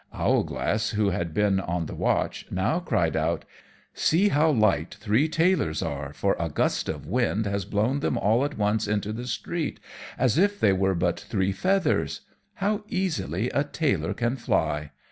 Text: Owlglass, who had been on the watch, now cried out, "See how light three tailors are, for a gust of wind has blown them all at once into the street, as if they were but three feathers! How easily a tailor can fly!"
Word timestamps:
Owlglass, 0.15 0.89
who 0.97 1.11
had 1.11 1.31
been 1.31 1.59
on 1.59 1.85
the 1.85 1.93
watch, 1.93 2.47
now 2.49 2.79
cried 2.79 3.15
out, 3.15 3.45
"See 3.93 4.29
how 4.29 4.49
light 4.49 4.95
three 4.99 5.29
tailors 5.29 5.83
are, 5.83 6.11
for 6.11 6.35
a 6.39 6.49
gust 6.49 6.89
of 6.89 7.05
wind 7.05 7.45
has 7.45 7.65
blown 7.65 7.99
them 7.99 8.17
all 8.17 8.43
at 8.43 8.57
once 8.57 8.87
into 8.87 9.13
the 9.13 9.27
street, 9.27 9.79
as 10.17 10.39
if 10.39 10.59
they 10.59 10.73
were 10.73 10.95
but 10.95 11.19
three 11.19 11.51
feathers! 11.51 12.21
How 12.55 12.83
easily 12.89 13.51
a 13.51 13.63
tailor 13.63 14.15
can 14.15 14.37
fly!" 14.37 14.89